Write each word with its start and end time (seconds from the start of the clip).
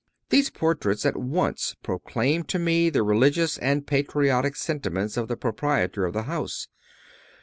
These 0.29 0.49
portraits 0.49 1.05
at 1.05 1.15
once 1.15 1.75
proclaimed 1.83 2.47
to 2.47 2.57
me 2.57 2.89
the 2.89 3.03
religious 3.03 3.59
and 3.59 3.85
patriotic 3.85 4.55
sentiments 4.55 5.15
of 5.15 5.27
the 5.27 5.37
proprietor 5.37 6.05
of 6.07 6.13
the 6.13 6.23
house. 6.23 6.69